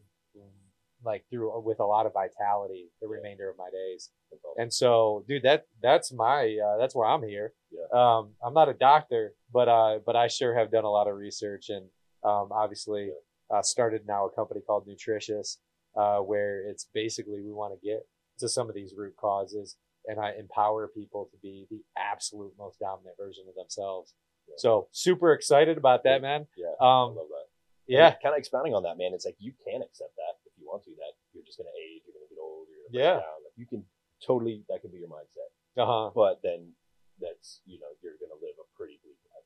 like 1.05 1.25
through 1.29 1.60
with 1.62 1.79
a 1.79 1.86
lot 1.86 2.05
of 2.05 2.13
vitality 2.13 2.89
the 3.01 3.07
remainder 3.07 3.50
of 3.50 3.57
my 3.57 3.69
days? 3.72 4.10
And 4.57 4.74
so, 4.74 5.24
dude, 5.27 5.43
that 5.43 5.67
that's 5.81 6.12
my 6.12 6.57
uh, 6.65 6.77
that's 6.77 6.95
why 6.95 7.07
I'm 7.13 7.24
here. 7.24 7.53
Yeah. 7.72 7.88
Um, 7.93 8.31
I'm 8.43 8.53
not 8.53 8.69
a 8.69 8.74
doctor, 8.74 9.33
but 9.51 9.67
uh, 9.67 10.00
but 10.05 10.15
I 10.15 10.27
sure 10.27 10.53
have 10.57 10.72
done 10.72 10.83
a 10.86 10.89
lot 10.89 11.07
of 11.07 11.15
research 11.15 11.69
and 11.69 11.86
um, 12.24 12.50
obviously 12.51 13.12
uh, 13.53 13.62
started 13.62 14.01
now 14.07 14.25
a 14.27 14.31
company 14.31 14.62
called 14.65 14.88
Nutritious, 14.88 15.60
uh, 15.95 16.17
where 16.19 16.67
it's 16.69 16.88
basically 16.93 17.41
we 17.41 17.51
want 17.51 17.74
to 17.79 17.88
get 17.88 18.07
to 18.39 18.50
some 18.50 18.69
of 18.69 18.75
these 18.75 18.93
root 18.98 19.15
causes 19.17 19.75
and 20.07 20.19
I 20.19 20.33
empower 20.38 20.88
people 20.89 21.29
to 21.31 21.38
be 21.41 21.65
the 21.69 21.81
absolute 21.98 22.53
most 22.57 22.79
dominant 22.79 23.15
version 23.17 23.45
of 23.48 23.55
themselves. 23.55 24.13
Yeah. 24.48 24.55
So 24.57 24.88
super 24.91 25.31
excited 25.33 25.77
about 25.77 26.03
that, 26.03 26.22
man. 26.22 26.48
Yeah. 26.57 26.74
I 26.81 27.03
Um, 27.03 27.15
love 27.15 27.27
that. 27.29 27.48
yeah, 27.88 28.12
Kind 28.22 28.33
of 28.36 28.39
expounding 28.39 28.74
on 28.74 28.83
that, 28.83 28.98
man. 28.98 29.12
It's 29.13 29.25
like 29.25 29.38
you 29.39 29.53
can 29.63 29.81
accept 29.81 30.15
that 30.17 30.32
want 30.74 30.84
to. 30.89 30.94
That 30.98 31.13
you're 31.38 31.46
just 31.46 31.62
gonna 31.62 31.74
age, 31.77 32.01
you're 32.10 32.18
gonna 32.18 32.30
get 32.34 32.42
old, 32.42 32.65
you're 32.65 32.82
gonna 32.89 32.94
break 32.98 33.06
Yeah. 33.06 33.22
down. 33.22 33.39
Like 33.46 33.53
you 33.62 33.68
can 33.70 33.86
totally 34.25 34.65
that 34.74 34.82
could 34.82 34.92
be 34.92 35.06
your 35.06 35.13
mindset. 35.13 35.53
uh 35.77 35.86
huh. 35.86 36.06
But 36.18 36.42
then 36.42 36.74
that's 37.22 37.62
you 37.70 37.77
know 37.77 37.94
you're 38.01 38.18
gonna 38.18 38.42
live 38.42 38.58
a 38.58 38.65
pretty 38.74 38.98
bleak 39.06 39.22
life. 39.30 39.46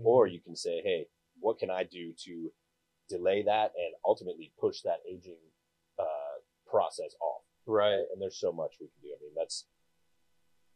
Or 0.00 0.24
you 0.26 0.40
can 0.40 0.56
say, 0.56 0.80
hey, 0.80 1.06
what 1.38 1.58
can 1.60 1.68
I 1.68 1.84
do 1.84 2.16
to 2.24 2.48
delay 3.08 3.42
that 3.44 3.72
and 3.76 3.92
ultimately 4.06 4.52
push 4.58 4.80
that 4.82 5.04
aging 5.04 5.36
uh, 5.98 6.36
process 6.64 7.12
off. 7.20 7.42
Right. 7.66 8.00
And 8.10 8.16
there's 8.20 8.40
so 8.40 8.50
much 8.52 8.72
we 8.80 8.88
can 8.88 9.00
do. 9.04 9.12
I 9.12 9.20
mean, 9.20 9.34
that's 9.36 9.66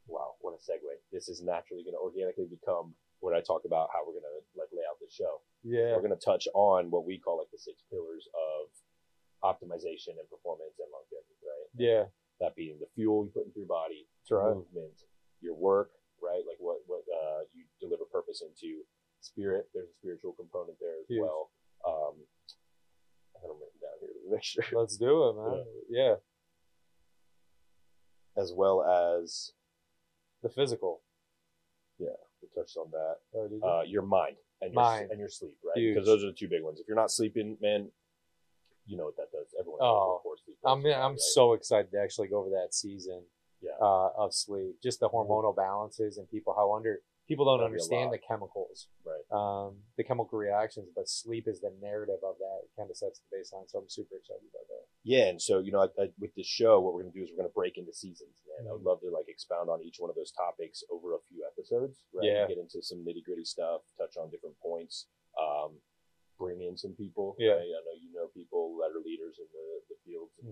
wow, 0.06 0.34
what 0.40 0.52
a 0.54 0.60
segue. 0.60 0.92
This 1.12 1.28
is 1.28 1.42
naturally 1.42 1.82
going 1.82 1.94
to 1.96 2.02
organically 2.02 2.46
become 2.46 2.94
what 3.20 3.32
I 3.34 3.40
talk 3.40 3.62
about 3.64 3.88
how 3.92 4.04
we're 4.06 4.12
going 4.20 4.28
to 4.28 4.38
like 4.54 4.68
lay 4.76 4.84
out 4.88 5.00
the 5.00 5.08
show. 5.10 5.40
Yeah. 5.64 5.96
We're 5.96 6.04
going 6.06 6.16
to 6.18 6.24
touch 6.24 6.46
on 6.54 6.90
what 6.90 7.06
we 7.06 7.18
call 7.18 7.38
like 7.38 7.50
the 7.50 7.58
six 7.58 7.82
pillars 7.90 8.28
of 8.34 8.55
optimization 9.44 10.16
and 10.16 10.28
performance 10.30 10.76
and 10.78 10.88
longevity, 10.92 11.36
right? 11.44 11.68
Yeah. 11.76 12.04
That 12.40 12.54
being 12.54 12.78
the 12.80 12.88
fuel 12.94 13.24
you 13.24 13.30
put 13.32 13.46
into 13.46 13.60
your 13.60 13.68
body, 13.68 14.06
right. 14.30 14.54
movement, 14.56 15.04
your 15.40 15.54
work, 15.54 15.90
right? 16.22 16.44
Like 16.46 16.58
what 16.58 16.78
what 16.86 17.02
uh, 17.08 17.48
you 17.54 17.64
deliver 17.80 18.04
purpose 18.04 18.42
into. 18.42 18.82
Spirit, 19.20 19.66
there's 19.74 19.88
a 19.88 19.96
spiritual 19.98 20.32
component 20.34 20.76
there 20.78 21.00
as 21.00 21.06
Huge. 21.08 21.22
well. 21.22 21.50
Um, 21.88 22.14
I 23.34 23.40
had 23.40 23.50
them 23.50 23.56
written 23.58 23.80
down 23.80 23.96
here 24.00 24.10
to 24.12 24.30
make 24.30 24.44
sure. 24.44 24.64
Let's 24.72 24.96
do 24.98 25.28
it, 25.28 25.36
man. 25.36 25.64
Yeah. 25.90 26.14
As 28.36 28.52
well 28.54 28.84
as 28.84 29.52
The 30.42 30.50
physical. 30.50 31.00
Yeah, 31.98 32.08
we 32.42 32.48
touched 32.54 32.76
on 32.76 32.90
that. 32.92 33.16
Oh, 33.34 33.48
did 33.48 33.56
you? 33.56 33.64
Uh, 33.64 33.82
your 33.86 34.02
mind 34.02 34.36
and 34.60 34.72
your 34.72 34.82
Mind. 34.82 35.10
and 35.10 35.18
your 35.18 35.28
sleep, 35.28 35.56
right? 35.64 35.80
Huge. 35.80 35.94
Because 35.94 36.06
those 36.06 36.22
are 36.22 36.28
the 36.28 36.32
two 36.32 36.48
big 36.48 36.62
ones. 36.62 36.78
If 36.78 36.86
you're 36.86 36.96
not 36.96 37.10
sleeping, 37.10 37.56
man, 37.60 37.90
you 38.86 38.96
know 38.96 39.04
what 39.06 39.16
that 39.16 39.30
does. 39.32 39.48
Everyone 39.58 39.80
knows 39.80 40.20
Oh, 40.24 40.34
sleep 40.44 40.58
I'm 40.64 40.84
I'm 40.86 41.12
right? 41.12 41.20
so 41.20 41.52
excited 41.54 41.90
to 41.92 41.98
actually 42.00 42.28
go 42.28 42.38
over 42.40 42.50
that 42.50 42.72
season 42.74 43.22
Yeah. 43.60 43.72
uh, 43.80 44.10
of 44.16 44.32
sleep. 44.34 44.80
Just 44.82 45.00
the 45.00 45.08
hormonal 45.08 45.54
balances 45.54 46.18
and 46.18 46.28
people 46.30 46.54
how 46.54 46.74
under 46.74 47.00
people 47.26 47.44
don't 47.44 47.58
That'd 47.58 47.72
understand 47.74 48.12
the 48.12 48.18
chemicals, 48.22 48.86
right. 49.02 49.26
um, 49.34 49.82
the 49.98 50.04
chemical 50.04 50.38
reactions, 50.38 50.86
but 50.94 51.08
sleep 51.08 51.48
is 51.48 51.58
the 51.60 51.74
narrative 51.82 52.22
of 52.22 52.38
that. 52.38 52.58
It 52.62 52.70
kind 52.78 52.88
of 52.88 52.96
sets 52.96 53.18
the 53.18 53.26
baseline. 53.36 53.66
So 53.68 53.80
I'm 53.80 53.88
super 53.90 54.14
excited 54.22 54.46
about 54.46 54.68
that. 54.70 54.86
Yeah, 55.02 55.26
and 55.34 55.42
so 55.42 55.58
you 55.58 55.72
know, 55.72 55.82
I, 55.82 55.88
I, 56.02 56.06
with 56.20 56.34
this 56.36 56.46
show, 56.46 56.78
what 56.80 56.94
we're 56.94 57.02
gonna 57.02 57.12
do 57.18 57.22
is 57.26 57.30
we're 57.34 57.42
gonna 57.42 57.54
break 57.54 57.78
into 57.78 57.92
seasons, 57.92 58.38
man. 58.46 58.68
I 58.70 58.72
would 58.72 58.82
Mhm. 58.82 58.86
love 58.86 59.00
to 59.00 59.10
like 59.10 59.26
expound 59.26 59.68
on 59.70 59.82
each 59.82 59.98
one 59.98 60.10
of 60.10 60.14
those 60.16 60.30
topics 60.30 60.84
over 60.90 61.14
a 61.14 61.20
few 61.28 61.42
episodes, 61.44 61.98
right? 62.14 62.26
Yeah. 62.30 62.46
Get 62.46 62.58
into 62.58 62.80
some 62.82 62.98
nitty 63.04 63.24
gritty 63.24 63.44
stuff, 63.44 63.82
touch 63.98 64.16
on 64.16 64.30
different 64.30 64.58
points, 64.60 65.06
um, 65.34 65.80
bring 66.38 66.60
in 66.62 66.76
some 66.76 66.94
people. 66.94 67.34
Yeah. 67.38 67.52
right? 67.58 67.66
I 67.74 67.80
know 67.82 67.96
you 67.98 68.12
know 68.12 68.26
people 68.34 68.76
that 68.78 68.90
are 68.94 69.00
leaders 69.02 69.38
in 69.40 69.46
the, 69.50 69.96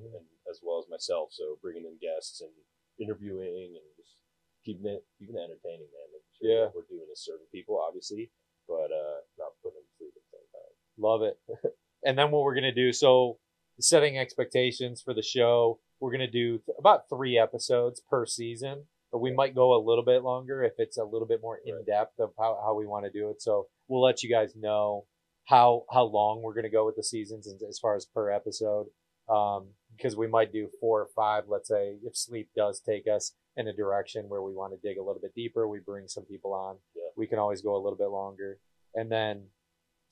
and, 0.03 0.27
as 0.51 0.61
well 0.63 0.79
as 0.79 0.89
myself. 0.91 1.31
So 1.33 1.59
bringing 1.63 1.85
in 1.85 1.97
guests 2.01 2.41
and 2.41 2.51
interviewing 2.99 3.75
and 3.77 3.87
just 3.97 4.17
keeping 4.65 4.87
it 4.87 5.05
keeping 5.19 5.37
it 5.37 5.45
entertaining, 5.45 5.89
man. 5.93 6.09
Making 6.13 6.35
sure 6.41 6.51
Yeah. 6.51 6.67
we're 6.75 6.89
doing 6.89 7.09
is 7.13 7.25
certain 7.25 7.47
people, 7.53 7.79
obviously, 7.81 8.31
but 8.69 8.91
uh, 8.93 9.19
not 9.39 9.53
putting 9.63 9.77
them 9.81 9.85
to 9.87 9.95
sleep 9.99 10.13
at 10.17 10.23
the 10.23 10.31
same 10.39 10.49
time. 10.53 10.75
Love 10.99 11.23
it. 11.23 11.39
and 12.05 12.19
then 12.19 12.31
what 12.31 12.43
we're 12.43 12.55
gonna 12.55 12.75
do? 12.75 12.93
So 12.93 13.39
setting 13.81 14.19
expectations 14.19 15.03
for 15.03 15.15
the 15.15 15.23
show. 15.23 15.81
We're 16.01 16.13
gonna 16.13 16.31
do 16.31 16.59
th- 16.59 16.77
about 16.79 17.09
three 17.09 17.39
episodes 17.39 18.01
per 18.09 18.27
season, 18.27 18.85
but 19.11 19.19
we 19.21 19.33
might 19.33 19.55
go 19.55 19.75
a 19.75 19.83
little 19.83 20.05
bit 20.05 20.23
longer 20.23 20.63
if 20.63 20.75
it's 20.79 20.99
a 20.99 21.05
little 21.05 21.27
bit 21.27 21.41
more 21.43 21.59
in 21.65 21.85
depth 21.87 22.19
of 22.21 22.31
how, 22.39 22.59
how 22.63 22.75
we 22.75 22.87
want 22.87 23.05
to 23.07 23.11
do 23.11 23.31
it. 23.31 23.41
So 23.41 23.67
we'll 23.89 24.03
let 24.03 24.23
you 24.23 24.31
guys 24.31 24.55
know 24.57 25.07
how 25.47 25.85
how 25.91 26.05
long 26.05 26.41
we're 26.43 26.55
gonna 26.55 26.71
go 26.71 26.87
with 26.87 26.97
the 26.97 27.03
seasons 27.05 27.47
as 27.69 27.79
far 27.79 27.97
as 27.97 28.07
per 28.07 28.31
episode. 28.31 28.87
Um, 29.29 29.69
because 29.97 30.17
we 30.17 30.27
might 30.27 30.53
do 30.53 30.69
four 30.81 31.03
or 31.03 31.09
five. 31.15 31.45
Let's 31.49 31.69
say 31.69 31.95
if 32.03 32.17
sleep 32.17 32.49
does 32.57 32.81
take 32.81 33.05
us 33.07 33.33
in 33.57 33.69
a 33.69 33.73
direction 33.73 34.29
where 34.29 34.43
we 34.43 34.53
want 34.53 34.73
to 34.73 34.89
dig 34.89 34.99
a 34.99 35.03
little 35.03 35.21
bit 35.23 35.35
deeper, 35.35 35.69
we 35.69 35.79
bring 35.79 36.09
some 36.09 36.25
people 36.25 36.53
on. 36.53 36.77
Yeah. 36.97 37.03
We 37.17 37.27
can 37.29 37.39
always 37.39 37.63
go 37.63 37.77
a 37.77 37.83
little 37.83 37.97
bit 37.97 38.09
longer, 38.11 38.59
and 38.95 39.11
then 39.11 39.45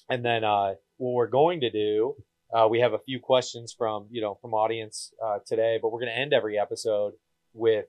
and 0.09 0.25
then 0.25 0.45
uh, 0.45 0.75
what 0.99 1.14
we're 1.14 1.26
going 1.26 1.61
to 1.61 1.71
do, 1.71 2.14
uh, 2.54 2.69
we 2.69 2.81
have 2.81 2.92
a 2.92 2.99
few 3.00 3.19
questions 3.19 3.75
from 3.76 4.07
you 4.11 4.21
know 4.21 4.38
from 4.40 4.54
audience 4.54 5.12
uh, 5.25 5.38
today, 5.45 5.78
but 5.83 5.90
we're 5.92 6.00
going 6.00 6.12
to 6.12 6.19
end 6.19 6.33
every 6.33 6.59
episode 6.59 7.14
with 7.52 7.87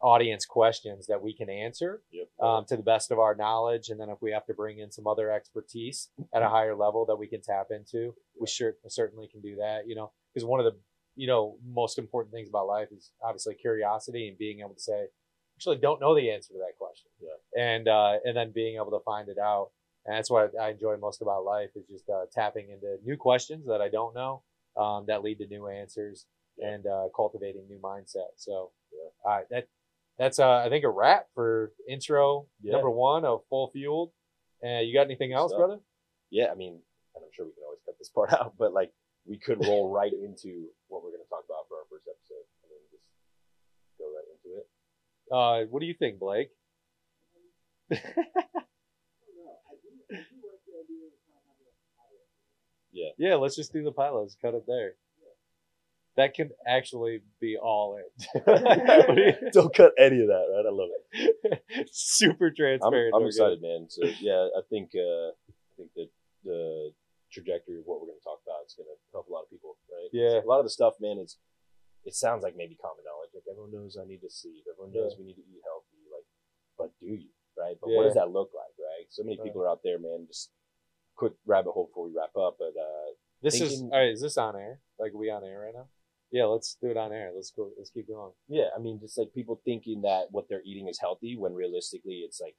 audience 0.00 0.44
questions 0.44 1.06
that 1.06 1.22
we 1.22 1.32
can 1.32 1.48
answer 1.48 2.02
Yep. 2.10 2.28
um, 2.40 2.64
to 2.68 2.76
the 2.76 2.82
best 2.82 3.10
of 3.12 3.18
our 3.18 3.34
knowledge, 3.34 3.88
and 3.88 4.00
then 4.00 4.10
if 4.10 4.18
we 4.20 4.32
have 4.32 4.46
to 4.46 4.54
bring 4.54 4.78
in 4.78 4.90
some 4.90 5.06
other 5.06 5.30
expertise 5.30 6.08
at 6.34 6.42
a 6.42 6.48
higher 6.48 6.74
level 6.74 7.04
that 7.06 7.16
we 7.16 7.26
can 7.26 7.40
tap 7.40 7.66
into, 7.70 8.14
we 8.40 8.46
sure 8.46 8.74
certainly 8.88 9.28
can 9.28 9.40
do 9.40 9.56
that. 9.56 9.86
You 9.86 9.94
know, 9.96 10.12
because 10.32 10.44
one 10.46 10.60
of 10.60 10.64
the 10.66 10.76
you 11.14 11.26
know 11.26 11.56
most 11.66 11.98
important 11.98 12.32
things 12.32 12.48
about 12.48 12.66
life 12.66 12.88
is 12.90 13.10
obviously 13.22 13.54
curiosity 13.54 14.28
and 14.28 14.38
being 14.38 14.60
able 14.60 14.74
to 14.74 14.80
say, 14.80 15.06
actually, 15.56 15.76
don't 15.76 16.00
know 16.00 16.14
the 16.14 16.30
answer 16.30 16.52
to 16.54 16.58
that 16.58 16.76
question, 16.78 17.10
Yeah. 17.20 17.62
and 17.62 17.88
uh, 17.88 18.18
and 18.24 18.36
then 18.36 18.52
being 18.52 18.76
able 18.76 18.90
to 18.92 19.00
find 19.04 19.28
it 19.28 19.38
out. 19.38 19.70
And 20.04 20.16
that's 20.16 20.30
what 20.30 20.52
I 20.60 20.70
enjoy 20.70 20.96
most 20.96 21.22
about 21.22 21.44
life 21.44 21.70
is 21.76 21.86
just 21.86 22.08
uh, 22.10 22.24
tapping 22.32 22.70
into 22.70 22.96
new 23.04 23.16
questions 23.16 23.66
that 23.68 23.80
I 23.80 23.88
don't 23.88 24.14
know 24.16 24.42
um, 24.76 25.04
that 25.06 25.22
lead 25.22 25.38
to 25.38 25.46
new 25.46 25.68
answers 25.68 26.26
Yeah. 26.58 26.70
and 26.70 26.86
uh, 26.86 27.08
cultivating 27.14 27.68
new 27.68 27.78
mindset. 27.78 28.30
So, 28.36 28.72
Yeah. 28.92 29.10
all 29.24 29.36
right, 29.36 29.46
that 29.50 29.68
that's 30.18 30.38
uh, 30.40 30.56
I 30.66 30.68
think 30.70 30.84
a 30.84 30.90
wrap 30.90 31.26
for 31.34 31.72
intro 31.88 32.46
number 32.64 32.90
one 32.90 33.24
of 33.24 33.42
full 33.48 33.70
fueled. 33.70 34.10
Uh, 34.64 34.78
you 34.80 34.92
got 34.94 35.02
anything 35.06 35.32
else, 35.32 35.50
stuff. 35.52 35.58
brother? 35.60 35.80
yeah, 36.30 36.46
I 36.50 36.54
mean, 36.54 36.74
and 37.14 37.22
I'm 37.24 37.30
sure 37.32 37.44
we 37.46 37.52
can 37.52 37.62
always 37.64 37.80
cut 37.86 37.96
this 37.98 38.08
part 38.14 38.32
out, 38.32 38.54
but 38.58 38.72
like 38.72 38.92
we 39.26 39.38
could 39.38 39.64
roll 39.64 39.90
right 39.90 40.12
into 40.12 40.68
what 40.88 41.02
we're 41.02 41.10
going 41.10 41.22
to 41.22 41.30
talk 41.30 41.44
about 41.44 41.68
for 41.68 41.78
our 41.78 41.86
first 41.90 42.06
episode. 42.08 42.46
I 42.62 42.66
mean, 42.68 42.82
just 42.90 43.06
go 43.98 44.06
right 44.10 44.28
into 44.32 44.58
it. 44.58 44.66
Uh, 45.30 45.66
what 45.70 45.80
do 45.80 45.86
you 45.86 45.94
think, 45.94 46.18
Blake? 46.18 46.50
Yeah. 52.92 53.10
Yeah, 53.18 53.34
let's 53.36 53.56
just 53.56 53.72
do 53.72 53.82
the 53.82 53.92
pilots. 53.92 54.36
Cut 54.40 54.54
it 54.54 54.64
there. 54.66 54.92
That 56.16 56.36
could 56.36 56.50
actually 56.66 57.22
be 57.40 57.56
all 57.56 57.98
it. 57.98 59.52
Don't 59.54 59.74
cut 59.74 59.92
any 59.98 60.20
of 60.20 60.26
that, 60.28 60.46
right? 60.52 60.66
I 60.66 60.70
love 60.70 60.90
it. 61.10 61.88
Super 61.92 62.48
I'm, 62.48 62.54
transparent. 62.54 63.14
I'm 63.16 63.26
excited, 63.26 63.62
man. 63.62 63.86
So 63.88 64.02
yeah, 64.20 64.48
I 64.54 64.60
think 64.68 64.90
uh, 64.94 65.28
I 65.30 65.76
think 65.78 65.90
that 65.96 66.08
the 66.44 66.92
trajectory 67.32 67.80
of 67.80 67.88
what 67.88 67.98
we're 68.00 68.12
going 68.12 68.20
to 68.20 68.28
talk 68.28 68.44
about. 68.44 68.62
It's 68.68 68.76
going 68.76 68.86
to 68.92 68.98
help 69.10 69.26
a 69.28 69.32
lot 69.32 69.48
of 69.48 69.50
people, 69.50 69.80
right? 69.88 70.12
Yeah. 70.12 70.44
a 70.44 70.48
lot 70.48 70.60
of 70.60 70.66
the 70.68 70.74
stuff, 70.74 70.94
man. 71.00 71.18
It's 71.18 71.38
it 72.04 72.14
sounds 72.14 72.42
like 72.42 72.54
maybe 72.56 72.76
common 72.76 73.02
knowledge. 73.06 73.30
Like 73.32 73.46
everyone 73.50 73.72
knows 73.72 73.96
I 73.96 74.04
need 74.04 74.20
to 74.26 74.30
sleep. 74.30 74.66
Everyone 74.68 74.92
knows 74.92 75.16
we 75.18 75.24
need 75.24 75.38
to 75.40 75.46
eat 75.46 75.62
healthy. 75.64 76.02
Like, 76.10 76.26
but 76.76 76.90
do 77.00 77.06
you, 77.14 77.30
right? 77.56 77.78
But 77.80 77.90
what 77.94 78.04
does 78.04 78.18
that 78.18 78.30
look 78.30 78.50
like, 78.54 78.74
right? 78.78 79.06
So 79.08 79.22
many 79.22 79.38
Right. 79.38 79.46
people 79.48 79.62
are 79.62 79.70
out 79.70 79.80
there, 79.86 79.98
man. 79.98 80.26
Just 80.26 80.50
quick 81.14 81.32
rabbit 81.46 81.72
hole 81.72 81.86
before 81.88 82.06
we 82.10 82.14
wrap 82.16 82.34
up, 82.36 82.56
but 82.58 82.74
uh, 82.74 83.14
This 83.40 83.60
is 83.60 83.82
all 83.82 83.90
right. 83.94 84.10
Is 84.10 84.20
this 84.20 84.36
on 84.36 84.56
air? 84.56 84.80
Like, 84.98 85.12
we 85.14 85.30
on 85.30 85.44
air 85.44 85.60
right 85.62 85.74
now? 85.74 85.88
Yeah, 86.32 86.46
let's 86.46 86.74
do 86.80 86.88
it 86.88 86.96
on 86.96 87.12
air. 87.12 87.30
Let's 87.34 87.52
go. 87.52 87.70
Let's 87.76 87.90
keep 87.90 88.08
going. 88.08 88.32
Yeah, 88.48 88.72
I 88.74 88.80
mean, 88.80 88.98
just 88.98 89.18
like 89.18 89.34
people 89.34 89.60
thinking 89.64 90.00
that 90.02 90.32
what 90.32 90.48
they're 90.48 90.64
eating 90.64 90.88
is 90.88 90.98
healthy 90.98 91.36
when 91.36 91.52
realistically 91.54 92.24
it's 92.26 92.40
like 92.40 92.56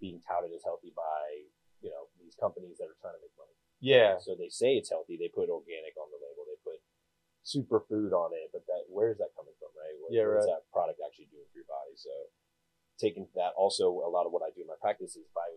being 0.00 0.20
touted 0.26 0.50
as 0.52 0.62
healthy 0.64 0.92
by, 0.96 1.46
you 1.80 1.88
know, 1.94 2.10
these 2.20 2.34
companies 2.34 2.76
that 2.82 2.90
are 2.90 2.98
trying 3.00 3.14
to 3.14 3.22
make 3.22 3.30
money. 3.38 3.53
Yeah, 3.84 4.16
So 4.16 4.32
they 4.32 4.48
say 4.48 4.80
it's 4.80 4.88
healthy. 4.88 5.20
They 5.20 5.28
put 5.28 5.52
organic 5.52 5.92
on 6.00 6.08
the 6.08 6.16
label. 6.16 6.48
They 6.48 6.56
put 6.64 6.80
superfood 7.44 8.16
on 8.16 8.32
it. 8.32 8.48
But 8.56 8.64
that 8.72 8.88
where 8.88 9.12
is 9.12 9.18
that 9.20 9.36
coming 9.36 9.52
from, 9.60 9.70
right? 9.76 9.92
What, 10.00 10.16
Yeah, 10.16 10.24
what 10.24 10.40
is 10.40 10.48
that 10.48 10.64
product 10.72 11.04
actually 11.04 11.28
doing 11.28 11.44
for 11.52 11.58
your 11.60 11.68
body? 11.68 11.92
So 12.00 12.12
taking 12.96 13.28
that 13.36 13.52
also 13.60 13.90
a 14.00 14.08
lot 14.08 14.24
of 14.24 14.32
what 14.32 14.40
I 14.46 14.48
do 14.56 14.64
in 14.64 14.70
my 14.70 14.80
practice 14.80 15.18
is 15.20 15.28
bio 15.36 15.52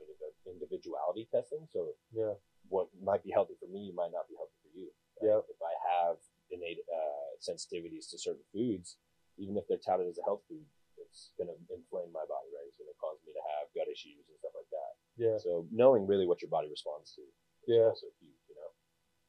individuality 0.47 1.27
testing. 1.31 1.67
So 1.71 1.95
yeah, 2.11 2.35
what 2.67 2.87
might 2.99 3.23
be 3.23 3.31
healthy 3.31 3.55
for 3.59 3.67
me 3.71 3.91
might 3.95 4.11
not 4.11 4.27
be 4.27 4.35
healthy 4.35 4.57
for 4.63 4.71
you. 4.75 4.89
Yep. 5.23 5.47
If 5.51 5.59
I 5.63 5.73
have 5.95 6.17
innate 6.51 6.83
uh, 6.87 7.31
sensitivities 7.39 8.09
to 8.11 8.19
certain 8.19 8.43
foods, 8.51 8.97
even 9.37 9.55
if 9.57 9.67
they're 9.67 9.81
touted 9.81 10.07
as 10.07 10.17
a 10.19 10.25
health 10.27 10.43
food, 10.47 10.63
it's 10.97 11.31
going 11.37 11.49
to 11.51 11.57
inflame 11.69 12.09
my 12.11 12.25
body, 12.25 12.49
right? 12.55 12.65
It's 12.67 12.79
going 12.79 12.89
to 12.89 12.97
cause 12.99 13.19
me 13.27 13.31
to 13.35 13.43
have 13.59 13.69
gut 13.77 13.87
issues 13.91 14.25
and 14.27 14.37
stuff 14.41 14.55
like 14.57 14.71
that. 14.73 14.91
yeah, 15.19 15.37
So 15.37 15.67
knowing 15.69 16.07
really 16.09 16.25
what 16.25 16.41
your 16.41 16.49
body 16.49 16.67
responds 16.71 17.13
to 17.19 17.23
Yeah. 17.69 17.91
also 17.93 18.09
huge, 18.17 18.41
you 18.49 18.55
know. 18.57 18.71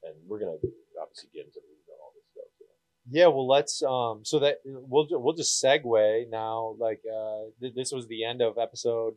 And 0.08 0.16
we're 0.28 0.38
going 0.40 0.58
to 0.60 0.68
obviously 1.00 1.30
get 1.32 1.46
into 1.46 1.60
the 1.60 1.68
weeds 1.70 1.88
on 1.88 1.98
all 2.02 2.12
this 2.14 2.24
stuff. 2.32 2.50
So. 2.58 2.64
yeah. 3.10 3.26
Well, 3.28 3.46
let's. 3.48 3.82
Um. 3.82 4.24
So 4.24 4.38
that 4.40 4.58
we'll 4.64 5.06
we'll 5.10 5.34
just 5.34 5.62
segue 5.62 6.28
now. 6.30 6.76
Like, 6.78 7.00
uh, 7.10 7.50
th- 7.60 7.74
this 7.74 7.90
was 7.92 8.06
the 8.08 8.24
end 8.24 8.42
of 8.42 8.58
episode 8.58 9.14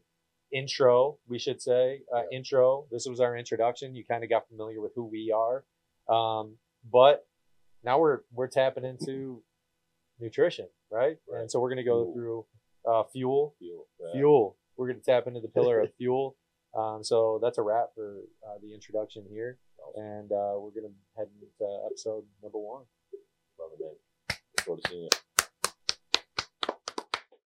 intro. 0.53 1.17
We 1.27 1.39
should 1.39 1.61
say 1.61 2.01
uh, 2.13 2.23
Yeah. 2.31 2.37
intro. 2.37 2.85
This 2.91 3.05
was 3.09 3.19
our 3.19 3.37
introduction. 3.37 3.95
You 3.95 4.03
kind 4.05 4.23
of 4.23 4.29
got 4.29 4.47
familiar 4.47 4.81
with 4.81 4.93
who 4.95 5.05
we 5.05 5.33
are. 5.35 5.63
Um. 6.13 6.57
But 6.91 7.25
now 7.83 7.99
we're 7.99 8.21
we're 8.33 8.47
tapping 8.47 8.85
into 8.85 9.43
nutrition, 10.19 10.67
right? 10.91 11.17
Right. 11.29 11.41
And 11.41 11.51
so 11.51 11.59
we're 11.59 11.69
gonna 11.69 11.83
go 11.83 12.03
Fuel. 12.05 12.13
through 12.13 12.45
uh, 12.91 13.03
fuel, 13.13 13.55
Fuel. 13.59 13.87
uh, 14.03 14.11
fuel. 14.13 14.57
We're 14.77 14.87
going 14.87 14.99
to 14.99 15.05
tap 15.05 15.27
into 15.27 15.39
the 15.41 15.47
pillar 15.49 15.81
of 15.81 15.93
fuel. 15.97 16.35
Um, 16.75 17.03
so 17.03 17.39
that's 17.43 17.59
a 17.59 17.61
wrap 17.61 17.89
for 17.93 18.21
uh, 18.47 18.57
the 18.63 18.73
introduction 18.73 19.23
here. 19.29 19.59
And 19.95 20.31
uh, 20.31 20.53
we're 20.57 20.71
going 20.71 20.87
to 20.87 20.93
head 21.17 21.27
into 21.41 21.85
episode 21.85 22.23
number 22.41 22.57
one. 22.57 22.83
Love 23.59 23.71
it, 23.73 23.83
man. 23.83 23.95
Look 24.29 24.65
forward 24.65 24.83
to 24.83 24.89
seeing 24.89 25.03
you. 25.03 25.09